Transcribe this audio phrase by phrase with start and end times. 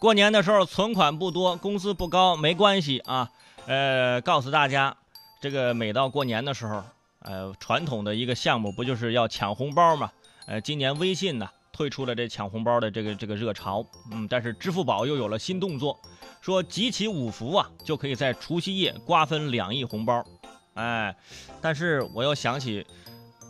[0.00, 3.28] 过年的时候存款不多，工资不高，没关系啊。
[3.66, 4.96] 呃，告诉大家，
[5.42, 6.82] 这个每到过年的时候，
[7.18, 10.10] 呃，传统的一个项目不就是要抢红包吗？
[10.46, 16.00] 呃，今年微信呢推出了这抢红包的这个这个热潮，嗯，但是支付宝又有了新动作，
[16.40, 20.24] 说集齐五福啊，就可以在除夕夜瓜分两亿红包。
[20.72, 21.14] 哎，
[21.60, 22.86] 但是我又想起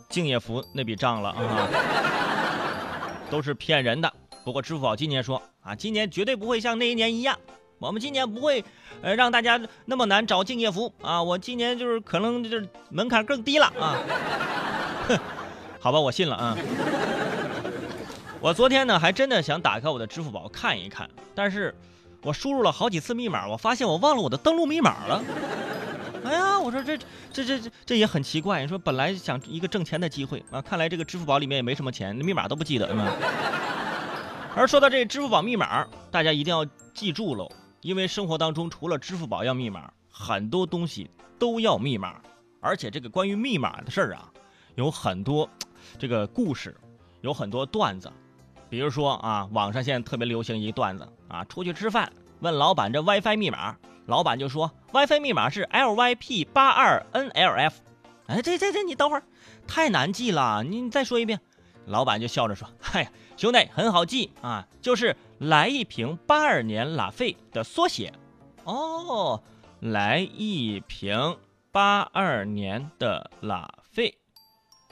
[0.09, 1.69] 敬业福那笔账了啊，
[3.29, 4.11] 都是骗人的。
[4.43, 7.37] 不过支付宝今年说啊，今年绝对不会像那一年一样，
[7.79, 8.63] 我们今年不会
[9.01, 13.97] 呃让大家那么难找敬业福啊，我今年就是可能就是门槛更低了啊。
[15.07, 15.19] 哼，
[15.79, 16.57] 好吧，我信了啊。
[18.39, 21.75] 我昨天呢还真的想打开我的支付宝看一看，但是
[22.23, 25.23] 我输入了好几次密码，我发现我忘了我的登录密码了。
[26.25, 26.97] 哎呀，我说这
[27.31, 28.61] 这这这这也很奇怪。
[28.61, 33.07] 你说本来想一个挣钱的机会啊，看来这个支付宝里面也没什么钱，密码都不记得，嗯？
[34.53, 42.21] 而说到这支付宝密码，大家一定要记住喽，因为生活当中除了支付宝要密码，很多东西都要密码。
[42.59, 44.29] 而且这个关于密码的事儿啊，
[44.75, 45.49] 有很多
[45.97, 46.75] 这个故事，
[47.21, 48.11] 有很多段子。
[48.69, 53.77] 比如说啊，网上现在特别流行一段子啊，出去吃饭问老板这 WiFi 密码。
[54.05, 57.71] 老板就说：“WiFi 密码是 LYP 八二 NLF。”
[58.27, 59.23] 哎，这这这，你等会儿，
[59.65, 61.39] 太难记了，你再说一遍。
[61.85, 68.13] 老板就笑着说：“嗨，兄弟，很好记啊，就是来一瓶八二年拉菲的缩写。”
[68.63, 69.41] 哦，
[69.79, 71.37] 来一瓶
[71.71, 74.15] 八二年的拉菲。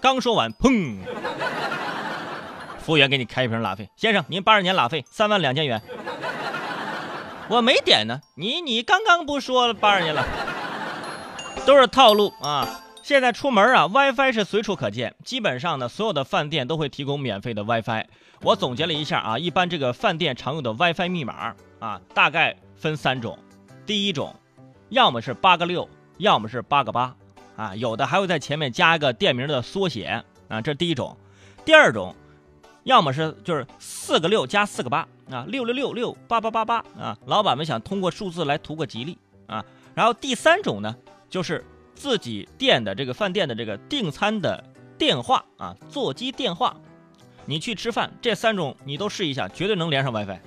[0.02, 1.00] 刚说完，砰！
[2.80, 5.82] 服务员给你开一瓶拉菲，先生，您八二年拉菲三万两千元。
[7.50, 10.26] 我没点呢，你你刚刚不说了八二年了，
[11.66, 12.82] 都是套路啊！
[13.10, 18.06] 现在出门啊，WiFi 是随处可见，基本上呢，所有的饭店都会提供免费的 WiFi。
[18.44, 23.40] 我总结了一下啊，一般这个饭店常用的 WiFi 密码啊，大概分三种。
[23.84, 24.36] 第一种，
[24.90, 27.16] 要么是八个六，要么是八个八
[27.56, 31.18] 啊，有的还会在前面加一个店名的缩写啊，这是第一种。
[31.66, 32.16] 第二种。
[32.84, 35.00] 要么是就是四个六加四个八
[35.32, 39.18] 啊，六六六六八八八八啊，老板们想通过数字来图个吉利
[39.48, 39.66] 啊。
[39.96, 40.96] 然后第三种呢，
[41.28, 41.66] 就是
[42.00, 44.64] 自己店的这个饭店的这个订餐的
[44.98, 46.74] 电话啊，座机电话，
[47.46, 50.40] 你去吃饭，这三种你都试一下，绝对能连上 WiFi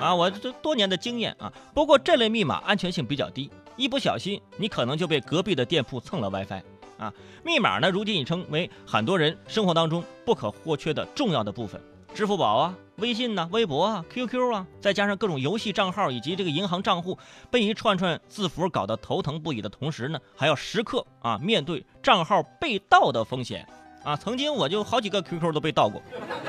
[0.00, 0.14] 啊。
[0.14, 6.62] 我这多年的经验啊，不过这类密码安全性比较低，一不小心你可能就被隔壁的店铺蹭了 WiFi。
[6.96, 7.12] 啊，
[7.44, 11.78] 密码呢，如今已成为很多人生活当中不可或缺的重要的部分。
[12.14, 17.18] 支付宝啊、微信呐、微博啊、QQ 啊，再加上各种游戏账号以及这个银行账户，
[17.50, 23.66] 被一串串字符搞得头疼不已的同时呢，还要时刻啊面对账号被盗的风险。
[24.04, 26.00] 啊，曾经我就好几个 QQ 都被盗过。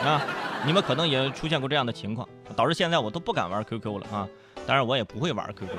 [0.03, 0.22] 啊，
[0.68, 4.28] 你们可能也出现过这样的情况，导致现在我都不敢玩 QQ 了啊。
[4.68, 5.70] 当然，我也不会玩 QQ。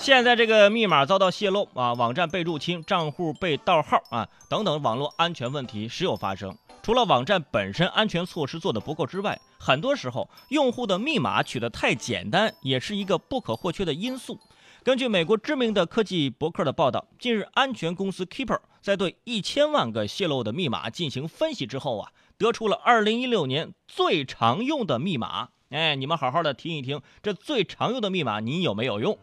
[0.00, 6.56] 现在这个密码遭到泄露啊，网站被入侵，账户被盗号啊，等等网络安全问题时有发生。
[6.82, 14.40] 除了网站本身安全措施做得不够之外，很多时候用户的密码取得太简单，也是一个不可或缺的因素。
[14.82, 25.50] 根据美国知名的科技博客的报道，近日安全公司 Keeper 在对一千万个泄露的密码进行分析之后啊，得出了二零一六年最常用的密码。
[25.68, 29.18] 哎，你们好好的听一听，这最常用的密码你有没有用？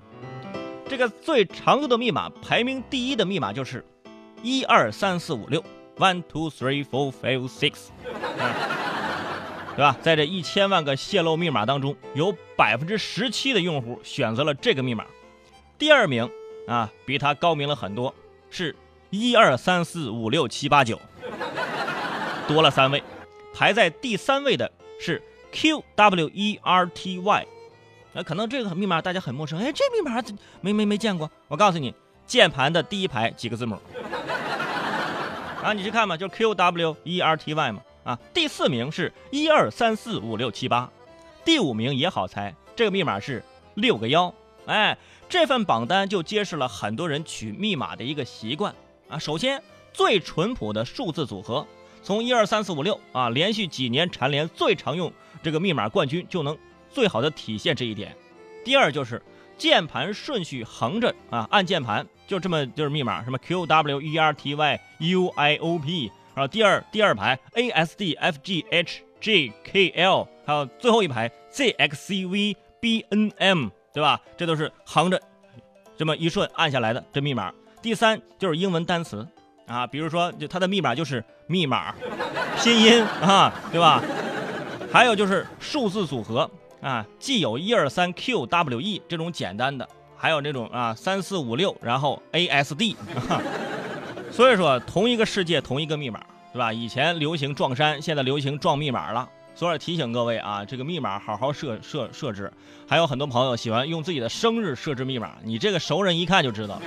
[0.90, 3.86] 这个最常用的密码排名第一的密码就是
[4.42, 5.64] 一二三四五六
[5.98, 7.90] ，one two three four five six，
[9.76, 9.96] 对吧？
[10.02, 15.06] 在这一千万个泄露密码当中，有百分之十七的用户选择了这个密码。
[15.78, 16.30] 第二名
[16.68, 18.14] 啊，比他高明了很多，
[18.50, 18.76] 是
[19.10, 21.00] 一二三四五六七八九，
[22.48, 23.04] 多了三位。
[23.54, 25.22] 排在第三位的是
[25.52, 27.48] Q W E R T Y。
[28.18, 30.20] 那可能这个密码大家很陌生，哎，这密码
[30.60, 31.30] 没没没见过。
[31.48, 31.94] 我告诉你，
[32.26, 33.80] 键盘的第一排几个字母，
[35.62, 37.80] 啊，你去看嘛，就是 Q W E R T Y 嘛。
[38.04, 40.90] 啊，第四名是一二三四五六七八，
[41.46, 43.44] 第五名也好猜，这个密码是
[43.76, 44.34] 六个幺。
[44.66, 44.98] 哎，
[45.30, 48.74] 这份榜单就揭示了很多人取密码的一个习惯
[49.10, 49.20] 啊。
[49.20, 49.62] 首先，
[49.94, 51.68] 最淳朴的数字组合，
[52.02, 55.14] 从一二三四五六啊，连续几年蝉联最常用
[55.44, 56.58] 这个密码冠军就能。
[56.98, 58.12] 最好的体现这一点。
[58.66, 59.22] 第二就是
[59.56, 68.66] 键盘顺序横着啊，按键盘就这么就是密码，什么 Q W E R T Y U I O P，然后第二第二排 A S D F G
[68.72, 74.20] H J K L，还有最后一排 Z X C V B N M，对吧？
[74.36, 75.22] 这都是横着
[75.96, 77.54] 这么一顺按下来的这密码。
[77.80, 79.28] 第三就是英文单词
[79.68, 81.94] 啊，比如说就它的密码就是密码，
[82.58, 84.02] 拼音啊，对吧？
[84.92, 86.50] 还有就是数字组合
[86.82, 92.96] 啊，既有一二三 QWE 这种简单的，还有这种啊三四五六，然后 ASD。
[94.32, 96.22] 所以说，同一个世界，同一个密码，
[96.54, 96.72] 对吧？
[96.72, 99.28] 以前流行撞衫，现在流行撞密码了。
[99.56, 102.52] 所以提醒各位啊，这个密码好好设设设置。
[102.88, 106.82] 还有很多朋友喜欢用自己的生日设置密码，你这个熟人一看就知道了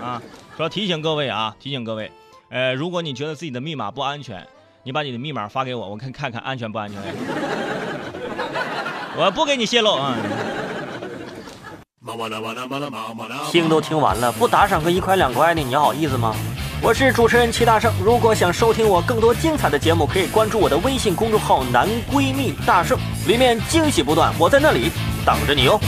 [0.04, 0.22] 啊。
[0.56, 2.10] 说提醒各位啊，提醒各位，
[2.50, 4.46] 呃，如果你觉得自己的密码不安全，
[4.82, 7.00] 你把你的密码发给我，我看看看安全不安全。
[9.16, 10.14] 我不给你泄露啊。
[13.50, 16.34] 听都听完了，不打赏个一块两块的，你好意思吗？
[16.82, 24.90] 我是主持人齐大圣，如果想收听我更多精彩的节目，可以关注我的微信公众号“男闺蜜大圣”，里面惊喜不断，我在那里
[25.24, 25.80] 等着你哦。